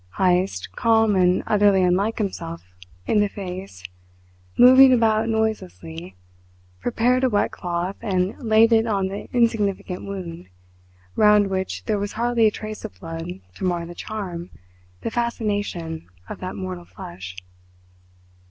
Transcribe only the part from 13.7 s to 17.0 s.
the charm, the fascination, of that mortal